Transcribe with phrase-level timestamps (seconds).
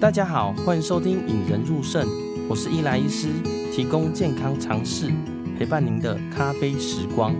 [0.00, 2.06] 大家好，欢迎收听《引人入胜》，
[2.46, 3.32] 我是伊莱医师，
[3.72, 5.10] 提供健康常识，
[5.58, 7.34] 陪伴您的咖啡时光。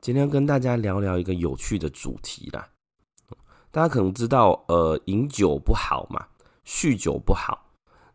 [0.00, 2.66] 今天要跟大家聊聊一个有趣的主题啦。
[3.70, 6.26] 大家可能知道，呃，饮酒不好嘛，
[6.66, 7.63] 酗酒不好。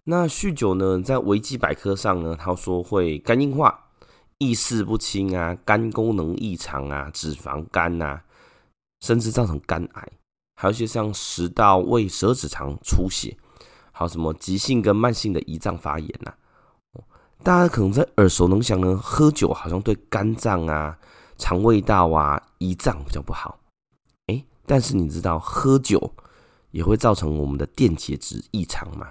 [0.04, 3.88] 那酗酒呢，在维基百科上呢，他说会肝硬化、
[4.38, 8.23] 意识不清啊、肝功能异常啊、脂肪肝啊，
[9.02, 10.12] 甚至造成肝癌，
[10.55, 13.38] 还有一些像食道、胃、舌指肠出血，
[13.91, 16.34] 还有什么急性跟慢性的胰脏发炎呐。
[17.43, 20.98] 大家可能在耳熟能详呢，喝酒好像对肝脏啊。
[21.41, 23.57] 肠胃道啊，胰脏比较不好，
[24.27, 26.13] 诶，但是你知道喝酒
[26.71, 29.07] 也会造成我们的电解质异常吗？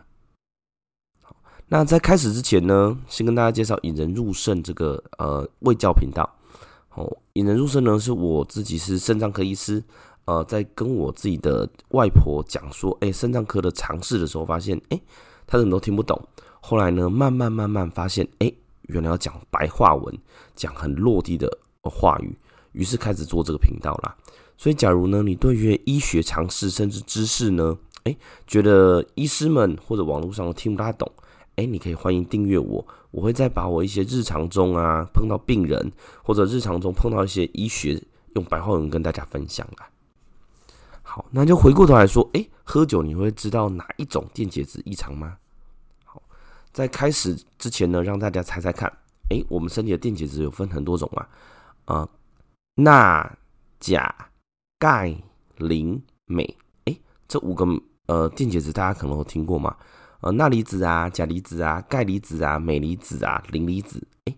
[1.68, 6.28] 那在开始之前呢，先跟大家介绍引人入肾这个呃卫教频道。
[6.94, 9.82] 哦，引人入肾呢，是我自己是肾脏科医师，
[10.24, 15.02] 呃，在跟我自己的外婆讲说，诶，肾脏科的常识的时候，发现，诶，
[15.46, 16.20] 他怎么都听不懂。
[16.60, 20.18] 后来呢，慢慢慢慢发现，诶，原来要讲白话文，
[20.56, 21.58] 讲很落地的。
[21.84, 22.36] 话语，
[22.72, 24.14] 于是开始做这个频道啦。
[24.58, 28.14] 所以，假如呢，你对于医学常识甚至知识呢，诶，
[28.46, 31.10] 觉得医师们或者网络上都听不大懂，
[31.58, 35.90] 诶，你可以欢迎订阅我，我会再把我一些日常中啊碰到病人
[36.22, 38.00] 或者日常中碰到一些医学
[38.36, 39.88] 用白话文跟大家分享啦。
[41.02, 45.36] 好，那就回过头来说，诶，喝酒你会知道哪一种电解质异常吗？
[46.04, 46.22] 好，
[46.72, 48.88] 在开始之前呢，让大家猜猜看，
[49.30, 51.28] 诶，我们身体的电解质有分很多种啊。
[51.86, 52.08] 啊，
[52.76, 53.36] 钠、
[53.80, 54.30] 钾、
[54.78, 55.12] 钙、
[55.56, 57.66] 磷、镁，哎，这五个
[58.06, 59.74] 呃电解质大家可能都听过吗？
[60.20, 64.34] 呃，钠离子啊，钾离子啊，钙离子啊，镁离子啊，磷离子，哎，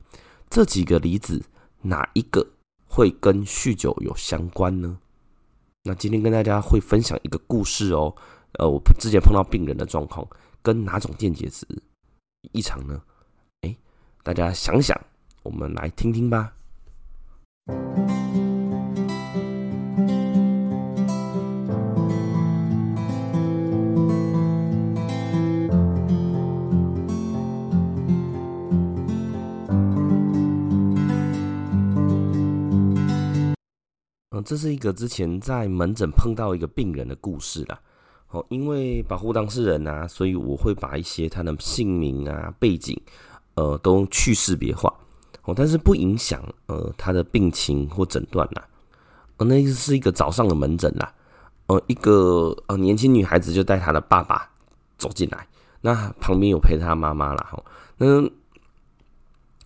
[0.50, 1.42] 这几个离子
[1.82, 2.46] 哪一个
[2.86, 4.98] 会跟酗酒有相关呢？
[5.84, 8.14] 那今天跟大家会分享一个故事哦。
[8.58, 10.26] 呃，我之前碰到病人的状况，
[10.60, 11.66] 跟哪种电解质
[12.52, 13.00] 异常呢？
[13.62, 13.74] 哎，
[14.22, 15.00] 大家想想，
[15.42, 16.52] 我们来听听吧。
[34.42, 37.80] 这是一个之前在门诊碰到一个病人的故事啦。
[38.30, 42.96] 哦，因为保护当事人啊，所以我会把一些他的姓名啊、背景，
[43.54, 44.92] 呃，都去识别化。
[45.44, 48.62] 哦，但是不影响呃他的病情或诊断呐。
[49.38, 51.12] 呃，那是一个早上的门诊啦。
[51.66, 54.48] 呃，一个呃年轻女孩子就带她的爸爸
[54.98, 55.46] 走进来，
[55.80, 57.48] 那旁边有陪她妈妈啦。
[57.50, 57.60] 哈，
[57.96, 58.22] 那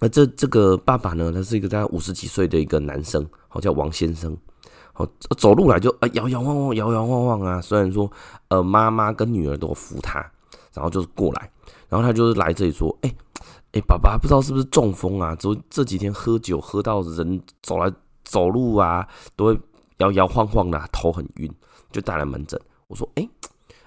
[0.00, 4.34] 那这这个爸爸呢，他是一个大概五十几岁的一个男生，好叫王先生。
[4.96, 7.60] 哦，走路来就呃摇摇晃晃，摇摇晃晃啊。
[7.60, 8.10] 虽然说
[8.48, 10.20] 呃妈妈跟女儿都扶他，
[10.72, 11.50] 然后就是过来，
[11.88, 13.14] 然后他就是来这里说，哎。
[13.76, 15.34] 哎，爸爸不知道是不是中风啊？
[15.34, 19.58] 这这几天喝酒喝到人走来走路啊，都会
[19.96, 21.52] 摇摇晃晃的，头很晕，
[21.90, 22.56] 就带来门诊。
[22.86, 23.28] 我说，哎，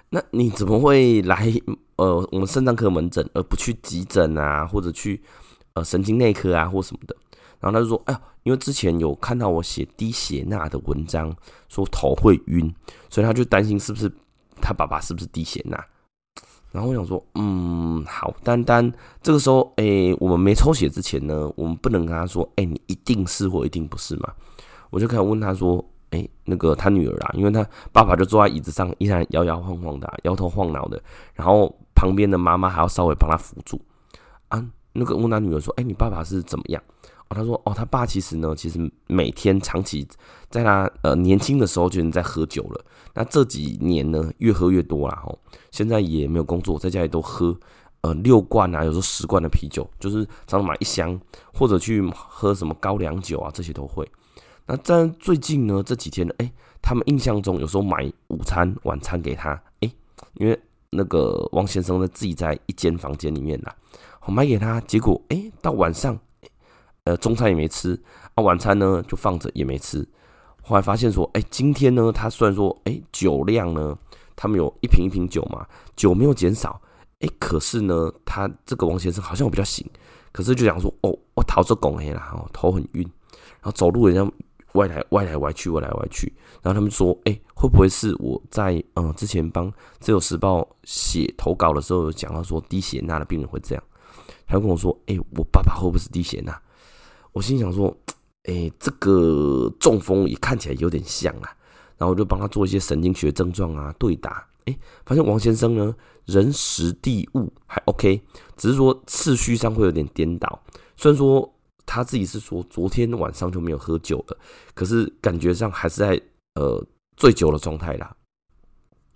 [0.10, 1.50] 那你怎么会来
[1.96, 5.24] 呃我们肾脏科门诊，而不去急诊啊，或者去
[5.72, 7.16] 呃神经内科啊，或什么的？
[7.60, 11.36] 然后他就说，哎呀，因为之前有看到我写低血钠的文章，
[11.70, 12.74] 说头会晕，
[13.10, 14.12] 所以他就担心是不是
[14.62, 15.84] 他爸爸是不是低血钠。
[16.72, 18.92] 然后我想说，嗯，好，单单
[19.22, 24.32] 这个时候，哎，我们没抽血之前呢，我们不能跟他说，哎，你一定是或一定不是嘛？
[24.90, 31.02] 我就开始问他说，哎，那个他女儿啊，因为他爸爸就坐在椅子上，依然摇摇晃晃的，摇头晃脑的，
[31.34, 33.82] 然后旁边的妈妈还要稍微帮他扶住
[34.50, 34.64] 啊。
[34.94, 36.84] 那个问他女儿说，哎，你爸爸是怎么样？
[37.30, 40.08] 哦，他说，哦，他爸其实呢，其实每天长期
[40.50, 42.86] 在他呃年轻的时候就已经在喝酒了。
[43.14, 45.24] 那这几年呢，越喝越多啦。
[45.26, 45.38] 哦，
[45.72, 47.54] 现在也没有工作，在家里都喝
[48.02, 51.20] 呃六罐啊，有时候十罐的啤酒，就是常常买一箱，
[51.54, 54.10] 或者去喝什么高粱酒啊，这些都会。
[54.66, 56.50] 那在最近呢，这几天呢，哎，
[56.82, 59.92] 他们印象中有时候买午餐、晚餐给他，哎，
[60.36, 60.58] 因为
[60.92, 63.76] 那个王先生在自己在一间房间里面啦，
[64.26, 66.18] 我买给他，结果哎，到晚上。
[67.08, 67.98] 呃，中餐也没吃
[68.36, 70.06] 啊，晚餐呢就放着也没吃。
[70.62, 73.98] 后来发现说，哎，今天呢，他虽然说，哎，酒量呢，
[74.36, 75.66] 他们有一瓶一瓶酒嘛，
[75.96, 76.82] 酒没有减少，
[77.22, 79.90] 哎，可是呢，他这个王先生好像我比较醒，
[80.34, 84.30] 可是就讲说，哦，我头做拱黑啦，头很晕，然后走路也像
[84.74, 86.28] 歪来歪来歪去，歪来歪去。
[86.62, 89.72] 然后他们说，哎，会不会是我在嗯之前帮
[90.02, 93.82] 《自由时报》写投稿的时候有讲到说低血钠的病人会这样？
[94.46, 96.62] 他就跟我说：“哎、我爸爸会不会是低血钠？”
[97.38, 97.96] 我心想说
[98.50, 101.56] ：“哎、欸，这个中风也看起来有点像啊。”
[101.98, 104.44] 然后我就帮他做一些神经学症状啊对答。
[104.66, 105.96] 哎、发现王先生呢，
[106.26, 108.20] 人时地物还 OK，
[108.58, 110.60] 只是说次序上会有点颠倒。
[110.96, 111.48] 虽然说
[111.86, 114.38] 他自己是说昨天晚上就没有喝酒了，
[114.74, 116.20] 可是感觉上还是在
[116.56, 116.84] 呃
[117.16, 118.16] 醉酒的状态啦。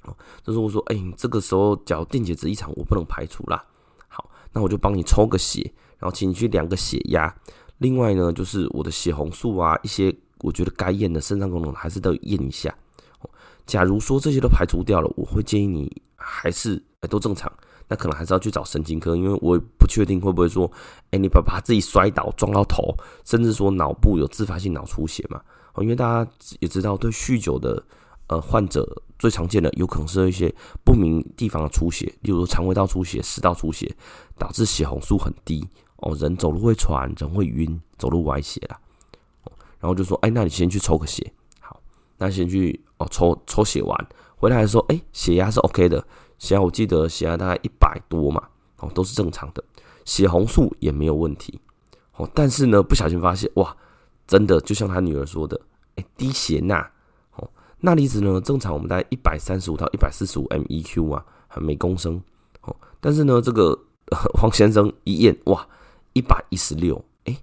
[0.04, 3.66] 哦，就是我说，哎、欸，这个时候假如电解质异常，我不能排除啦。
[4.08, 7.36] 好，那我就帮你抽个血，然后请你去量个血压。
[7.82, 12.74] 另外呢，就是我的血红素啊，一些我觉得该验的肾脏功能还是都验一下。
[13.66, 17.52] 假如说这些都排除掉了，我会建议你还是哎、都正常，
[17.88, 20.72] 那可能还是要去找神经科，因为我不确定会不会说，
[21.10, 22.96] 哎、你把把自己摔倒撞到头，
[23.26, 25.42] 甚至说脑部有自发性脑出血嘛。
[25.80, 27.84] 因为大家也知道，对酗酒的
[28.28, 28.88] 呃患者
[29.18, 30.54] 最常见的有可能是一些
[30.86, 33.92] 不明地方的出血，例如肠胃道出血、食道出血，
[34.38, 35.68] 导致血红素很低
[36.02, 38.80] 哦，人走路会喘，人会晕，走路歪斜啦。
[39.80, 41.82] 然后就说，哎、那你先去抽个血，好，
[42.18, 46.06] 那先去哦抽抽血完回来说，哎、血压是 OK 的，
[46.38, 48.44] 血压我记得血压大概一百多嘛，
[48.78, 49.64] 哦，都是正常的，
[50.06, 51.60] 血红素也没有问题，
[52.18, 53.76] 哦，但是呢，不小心发现哇。
[54.28, 55.60] 真的就像他女儿说的，
[55.96, 56.90] 哎，低血钠，
[57.36, 57.50] 哦，
[57.80, 61.26] 钠离子呢，正常我们大概一百三十五到一百四十五 MEq 啊，
[61.58, 62.22] 每公升，
[62.62, 63.78] 哦，但是呢，这个
[64.40, 65.68] 黄先生一验，哇，
[66.14, 67.38] 一百一十六，哎，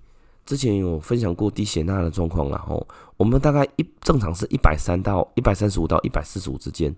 [0.45, 2.87] 之前有分享过低血钠的状况啦，哦，
[3.17, 6.95] 我们大概一正常是一百三到一百三十五到一百四十五之间，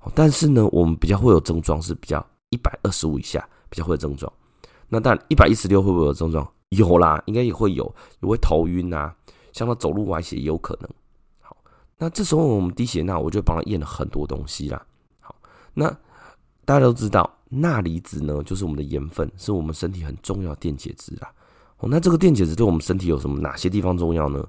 [0.00, 4.32] 哦，但是呢，我们比较会有症状是比较一百二十五以下比较会有症状，
[4.88, 6.46] 那但一百一十六会不会有症状？
[6.70, 9.14] 有啦，应该也会有，也会头晕啊。
[9.52, 10.90] 像他走路歪斜也有可能。
[11.40, 11.56] 好，
[11.96, 14.84] 那这时候我们低血钠，我就帮他验了很多东西啦。
[15.20, 15.34] 好，
[15.72, 15.96] 那
[16.66, 21.32] 大家都知道，钠离子呢，就是我们的盐分，是我们身体很重要的电解质啦。
[21.78, 24.44] 哦，那这个电解质对我们身体有什么哪些地方重要呢？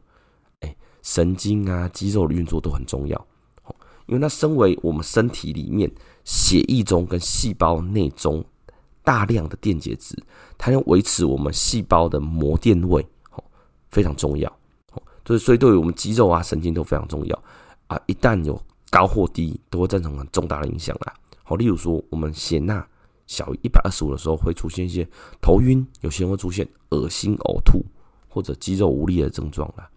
[0.61, 3.15] 哎，神经啊，肌肉的运作都很重要。
[3.65, 3.75] 哦，
[4.07, 5.91] 因为它身为我们身体里面
[6.23, 8.43] 血液中跟细胞内中
[9.03, 10.17] 大量的电解质，
[10.57, 13.43] 它要维持我们细胞的膜电位，哦，
[13.91, 14.51] 非常重要。
[15.23, 17.43] 所以，所以对于我们肌肉啊、神经都非常重要
[17.85, 17.99] 啊。
[18.07, 18.59] 一旦有
[18.89, 21.13] 高或低，都会造成很重大的影响啦。
[21.47, 22.85] 好，例如说，我们血钠
[23.25, 25.07] 小于一百二十五的时候，会出现一些
[25.41, 27.85] 头晕，有些人会出现恶心、呕吐
[28.27, 29.89] 或者肌肉无力的症状啦。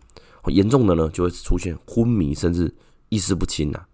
[0.47, 2.73] 严重的呢，就会出现昏迷，甚至
[3.09, 3.85] 意识不清啦。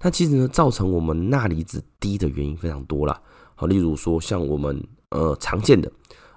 [0.00, 3.22] 那其实呢，造成我们钠离子低的原因非常多啦。
[3.54, 5.92] 好，例如说，像我们呃常见的。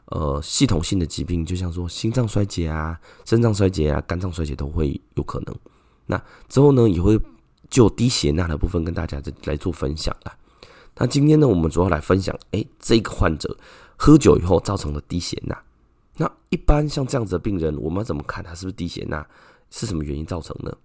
[0.08, 5.56] 呃，系统性的疾病，就像说心脏衰竭啊、肾脏衰竭啊、肝脏衰竭都会有可能。
[6.06, 7.18] 那之后呢，也会
[7.74, 10.38] 就低血钠的部分跟大家来做分享啦。
[10.96, 13.58] 那今天呢，我们主要来分享，哎，这个患者
[13.98, 15.60] 喝酒以后造成的低血钠。
[16.16, 19.25] 那一般像这样子的病人，我们要怎么看他是不是低血钠？
[19.72, 20.78] 是什么原因造成的？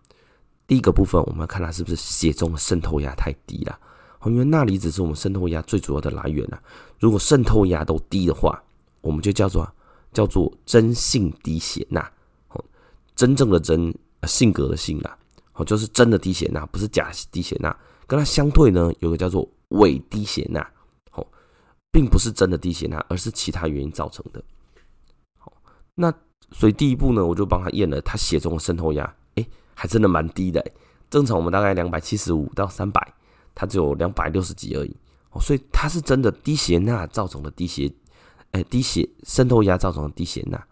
[0.67, 3.79] 第一个部分，我们要看他是不是血中的渗透压太低了。
[4.25, 6.59] 因为钠离子是我们渗透压最主要的来源啊。
[6.99, 8.63] 如果渗透压都低的话，
[9.03, 9.71] 我们就叫做
[10.15, 12.01] 叫做真性低血钠，
[12.49, 12.65] 哦，
[13.15, 15.19] 真正的真性格的性啦，
[15.59, 17.77] 哦，就是真的低血钠，不是假低血钠。
[18.07, 20.67] 跟它相对呢，有个叫做伪低血钠，
[21.13, 21.27] 哦，
[21.91, 24.43] 并不是真的低血钠，而是其他原因造成的。
[25.37, 25.53] 好，
[25.95, 26.15] 那
[26.53, 30.65] 所以第一步呢，我就帮他验了他血中的渗透压，诶，还真的蛮低的。
[31.11, 33.15] 正常我们大概两百七十五到三百，
[33.55, 34.97] 他只有两百六十几而已。
[35.33, 37.93] 哦，所以他是真的低血钠造成的低血。
[38.53, 40.65] 哎，低血渗透压造成的低血钠。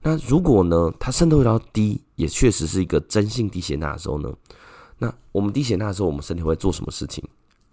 [0.00, 4.32] 那如果呢，它渗透压低，也确实是一个真性低血钠的时候呢，
[4.96, 7.22] 那我们低血钠的时候，我们身体会做什么事情？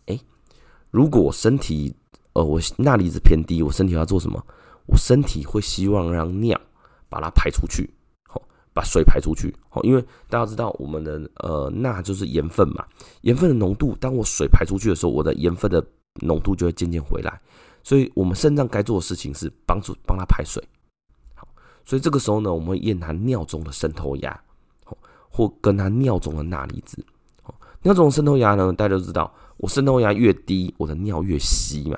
[0.07, 0.19] 哎，
[0.89, 1.95] 如果身体
[2.33, 4.43] 呃我钠离子偏低，我身体要做什么？
[4.87, 6.59] 我身体会希望让尿
[7.09, 7.87] 把它排出去，
[8.27, 8.41] 好，
[8.73, 9.55] 把水排出去。
[9.69, 12.83] 好，因为大家知道我们的呃钠就是盐分嘛，
[13.21, 15.85] 盐分的浓度，当我水排出去的时候，我的盐分的
[16.21, 17.39] 浓度就会渐渐回来。
[17.83, 20.61] 所以，我们肾脏该做的事情是帮助帮它排水。
[21.89, 24.39] 所以这个时候呢，我们会验他尿中的渗透压，
[25.27, 27.03] 或跟他尿中的钠离子。
[27.81, 31.97] 尿中的渗透压呢，大家都知道，我渗透压越低，我的尿越稀嘛。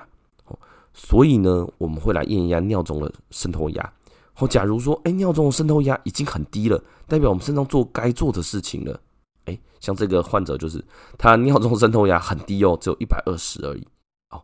[0.94, 3.92] 所以呢，我们会来验一下尿中的渗透压。
[4.32, 8.98] 好，假如说，哎，尿中的渗透压已经很低了，代表我们肾脏做该做的事情了。
[9.44, 10.82] 哎，像这个患者就是
[11.18, 13.86] 他尿中渗透压很低哦，只有一百二十而已。
[14.30, 14.42] 哦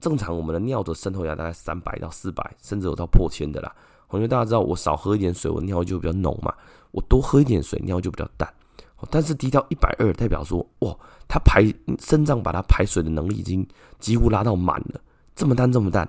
[0.00, 3.70] 正常我们的尿的渗透压大概三百到四百，甚至有到破千的啦。
[4.18, 6.52] 因为大家知道，我少喝一点水，我尿就比较浓嘛；
[6.90, 8.52] 我多喝一点水，尿就比较淡。
[9.10, 11.64] 但是低到一百二，代表说，哇，它排
[11.98, 13.66] 肾脏把它排水的能力已经
[13.98, 15.00] 几乎拉到满了。
[15.34, 16.08] 这么淡，这么淡，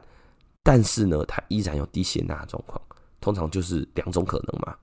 [0.61, 2.79] 但是呢，它依然有低血钠的状况。
[3.19, 4.75] 通常就是两种可能嘛，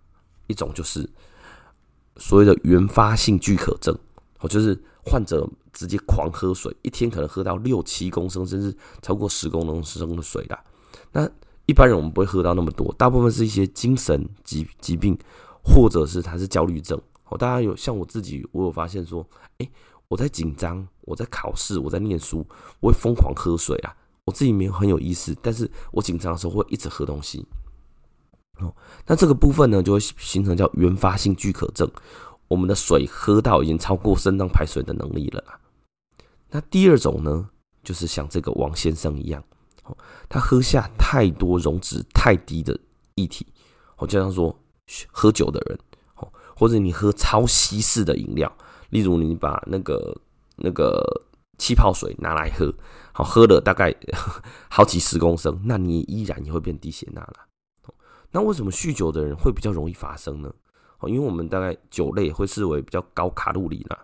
[0.49, 1.09] 一种就是
[2.17, 3.97] 所谓的原发性巨渴症，
[4.41, 10.59] 哦，就是患者直接狂喝水，一天可能喝到六七公升，甚至超过十公升的水啦。
[11.13, 11.31] 那
[11.71, 15.17] 一般人我们不会喝到那么多，大部分是一些精神疾疾病，
[15.63, 17.01] 或者是他是焦虑症。
[17.29, 19.25] 哦，大家有像我自己，我有发现说，
[19.59, 19.71] 哎，
[20.09, 22.45] 我在紧张，我在考试，我在念书，
[22.81, 23.95] 我会疯狂喝水啊。
[24.25, 27.47] 我自己没有很有意识，但是我紧张的时候会一直喝东西。
[28.59, 28.75] 哦，
[29.07, 31.89] 那这个部分呢，就会形成叫原发性拒渴症。
[32.49, 35.45] 我们的水喝到已经超过肾脏排水的能力了。
[36.51, 37.49] 那第二种呢，
[37.85, 39.41] 就是像这个王先生一样，
[40.29, 42.79] 他喝下太多溶脂太低的
[43.17, 43.47] 液体，
[43.97, 44.59] 哦，就像说
[45.11, 45.79] 喝酒的人，
[46.17, 48.53] 哦，或者你喝超稀释的饮料，
[48.91, 50.17] 例如你把那个
[50.57, 51.03] 那个
[51.59, 52.73] 气泡水拿来喝，
[53.13, 53.95] 好，喝了大概
[54.71, 57.35] 好几十公升，那你依然也会变低血钠了。
[58.33, 60.53] 那为什么酗酒的人会比较容易发生呢？
[61.01, 63.99] 哦，因为我们大概酒类会视为比较高卡路里啦，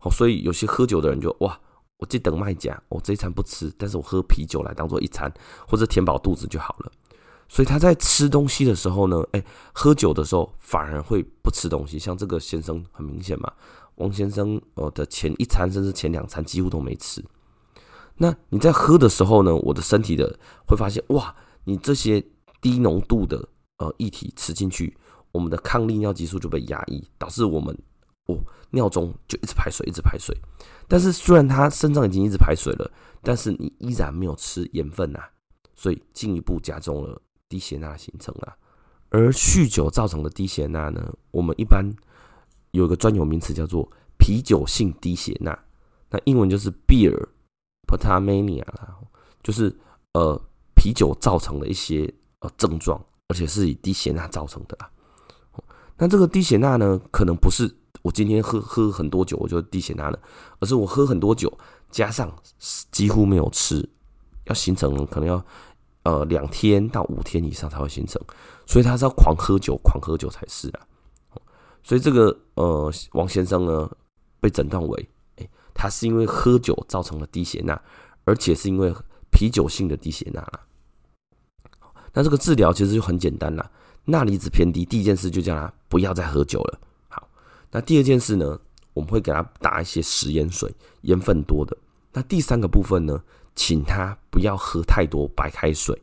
[0.00, 1.60] 哦，所以有些喝酒的人就哇，
[1.98, 5.32] 我这等卖家，我这一餐不吃，但是我喝啤酒来当做一餐，
[5.68, 6.90] 或者填饱肚子就好了。
[7.48, 11.98] 所以他在吃东西的时候呢，哎，喝酒的时候反而会不吃东西。
[11.98, 13.52] 像这个先生很明显嘛，
[13.96, 17.24] 王先生呃的前一餐甚至前两餐几乎都没吃。
[18.16, 22.24] 那你在喝的时候呢，我的身体的会发现哇，你这些
[22.60, 23.48] 低浓度的。
[23.78, 24.98] 呃，液体吃进去，
[25.30, 27.78] 我们的抗利尿激素就被压抑，导致我们
[28.28, 28.38] 哦
[28.70, 30.34] 尿中就一直排水，一直排水。
[30.86, 32.90] 但是虽然他肾脏已经一直排水了，
[33.22, 35.20] 但是你依然没有吃盐分呐，
[35.74, 38.56] 所以进一步加重了低血钠的形成啊。
[39.10, 41.84] 而酗酒造成的低血钠呢，我们一般
[42.70, 45.58] 有个专有名词叫做啤酒性低血钠，
[46.10, 47.28] 那英文就是 beer
[47.86, 48.96] potamania 啦，
[49.42, 49.74] 就是
[50.12, 50.40] 呃
[50.74, 53.04] 啤酒造成的一些呃症状。
[53.30, 54.88] 而且是以低血钠造成的啊。
[55.98, 57.68] 那这个低血钠呢，可能不是
[58.08, 60.18] 我今天喝喝很多酒我就低血钠了，
[60.60, 61.52] 而是我喝很多酒
[61.90, 62.34] 加上
[62.90, 63.86] 几乎没有吃，
[64.46, 65.44] 要形成可能要
[66.04, 68.18] 呃两天到五天以上才会形成，
[68.64, 70.80] 所以他是要狂喝酒狂喝酒才是啊。
[71.82, 73.90] 所以这个呃王先生呢
[74.40, 77.78] 被诊断为，哎，他是因为喝酒造成了低血钠，
[78.24, 78.90] 而且是因为
[79.30, 80.60] 啤酒性的低血钠了。
[82.14, 83.70] 那这个治疗其实就很简单啦，
[84.06, 86.80] 钠离子偏低，第一件事就叫他不要再喝酒了。
[87.70, 88.58] 那第二件事呢，
[88.92, 91.76] 我们会给他打一些食盐水，盐分多的。
[92.12, 93.22] 那第三个部分呢，
[93.54, 96.00] 请他不要喝太多白开水，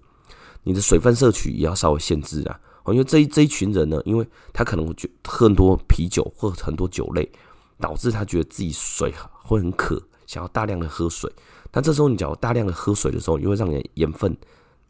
[0.64, 2.60] 你的水分摄取也要稍微限制啊。
[2.88, 4.94] 因为这一这一群人呢，因为他可能会
[5.24, 7.30] 喝很多啤酒或很多酒类，
[7.80, 11.32] 导致他觉得自己水会很渴，想要大量的喝水。
[11.72, 14.36] 那这时候你只要大量的喝水的时候，你会让你盐分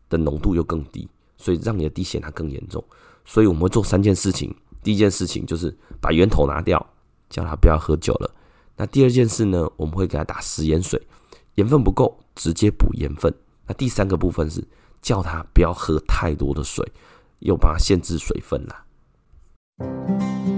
[0.09, 1.07] 的浓度又更低。
[1.37, 2.81] 所以让你的低血钠更严重，
[3.25, 4.55] 所以我们会做三件事情。
[4.85, 6.93] 第一件事情就是把源头拿掉，
[7.27, 8.31] 叫他不要喝酒了。
[8.77, 11.01] 那第二件事呢，我们会给他打食盐水，
[11.55, 13.33] 盐分不够直接补盐分。
[13.65, 14.63] 那第三个部分是
[15.01, 16.85] 叫他不要喝太多的水，
[17.39, 20.54] 又把它限制水分了。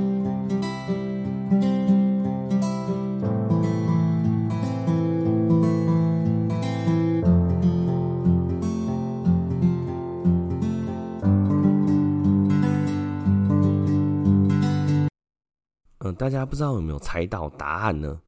[16.18, 18.20] 大家不知道有没有猜到答案呢？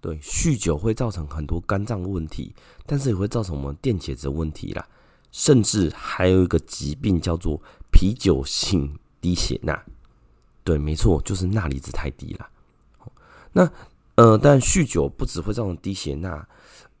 [0.00, 2.54] 对，酗酒会造成很多肝脏问题，
[2.86, 4.84] 但是也会造成我们电解质问题啦，
[5.30, 7.60] 甚至还有一个疾病叫做
[7.92, 9.80] 啤酒性低血钠。
[10.64, 12.48] 对，没错，就是钠离子太低了。
[13.52, 13.70] 那
[14.16, 16.46] 呃，但酗酒不只会造成低血钠，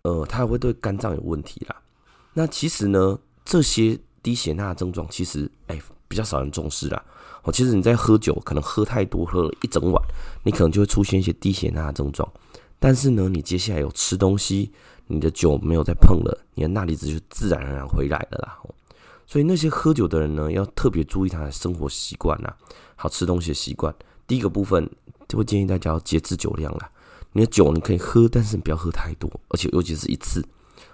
[0.02, 1.82] 呃，它还会对肝脏有问题啦。
[2.34, 7.04] 那其实呢，这些低血钠症状其实哎比较少人重视啦。
[7.44, 10.00] 哦，其实你在喝酒，可能喝太多，喝了一整晚，
[10.44, 12.30] 你可能就会出现一些低血钠的症状。
[12.78, 14.70] 但是呢，你接下来有吃东西，
[15.08, 18.58] 你的酒没有再碰了，你的钠离子就自然而然回来了啦。
[19.26, 22.56] 所以那些喝酒的人呢，要特别注意他的生活习惯啦，
[22.96, 23.92] 好吃东西的习惯。
[24.26, 24.88] 第一个部分
[25.26, 26.90] 就会建议大家要节制酒量啦。
[27.32, 30.44] 你的酒你可以喝，但是你不要喝太多，而且尤其是一次。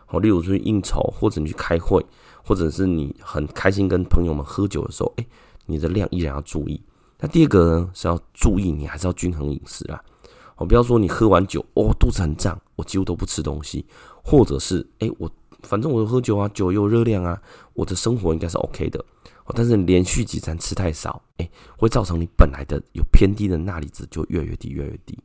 [0.07, 2.05] 好，例如出去应酬，或者你去开会，
[2.43, 5.27] 或者是你很开心跟朋友们喝酒的时候，哎。
[5.69, 6.83] 你的量依然要注意。
[7.21, 10.03] 那第二个呢，是要注意，你还是要均衡饮食啦。
[10.57, 13.87] 我，不要说你喝完酒，哦，肚子很胀，我几乎都不吃东西，
[14.25, 15.31] 或者是，哎，我
[15.63, 17.41] 反正我喝酒啊，酒有热量啊，
[17.75, 19.05] 我的生活应该是 OK 的。
[19.55, 25.19] 但是你连续几餐吃太少，哎，会造成你本来的有偏低的钠离子就越来越低，越来越低。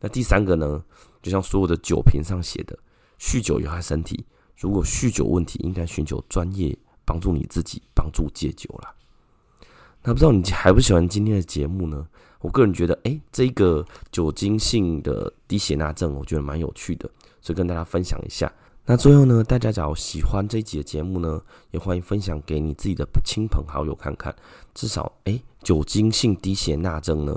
[0.00, 0.82] 那第三个呢，
[1.22, 2.78] 就像所有的酒瓶上写的，
[3.18, 4.24] 酗酒有害身体。
[4.56, 8.94] 如果酗酒问题，应该寻求专业帮助你自己，帮助戒酒啦。
[10.06, 12.06] 那不知道你还不喜欢今天的节目呢？
[12.40, 13.82] 我个人觉得，哎，这个
[14.12, 17.08] 酒精性的低血钠症，我觉得蛮有趣的，
[17.40, 18.52] 所以跟大家分享一下。
[18.84, 24.34] 那最后呢，大家假如喜欢这一集的节目呢，也欢迎分享给你自己的亲朋好友看看。
[24.74, 27.34] 至少，哎，酒精性低血钠症呢，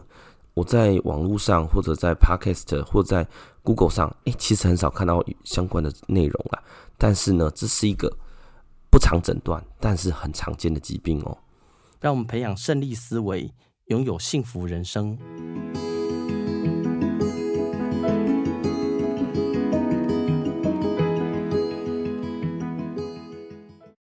[0.54, 3.26] 我在网络上或者在 Podcast 或者在
[3.64, 6.62] Google 上，哎，其实很少看到相关的内容啦。
[6.98, 8.14] 但是呢，这是一个
[8.92, 11.38] 不常诊断，但是很常见的疾病哦。
[12.00, 13.52] 让我们培养胜利思维，
[13.86, 15.18] 拥有幸福人生。